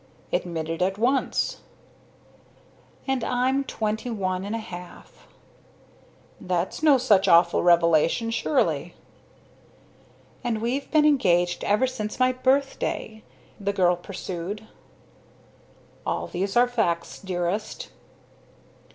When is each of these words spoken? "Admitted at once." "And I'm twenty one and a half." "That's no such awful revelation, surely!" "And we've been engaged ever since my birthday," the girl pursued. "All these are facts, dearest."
"Admitted 0.33 0.81
at 0.81 0.97
once." 0.97 1.61
"And 3.07 3.23
I'm 3.23 3.63
twenty 3.63 4.09
one 4.09 4.43
and 4.43 4.55
a 4.55 4.57
half." 4.57 5.27
"That's 6.39 6.81
no 6.81 6.97
such 6.97 7.27
awful 7.27 7.61
revelation, 7.61 8.31
surely!" 8.31 8.95
"And 10.43 10.59
we've 10.59 10.89
been 10.89 11.05
engaged 11.05 11.63
ever 11.63 11.85
since 11.85 12.19
my 12.19 12.31
birthday," 12.31 13.21
the 13.59 13.73
girl 13.73 13.95
pursued. 13.95 14.65
"All 16.03 16.25
these 16.25 16.57
are 16.57 16.67
facts, 16.67 17.19
dearest." 17.21 17.89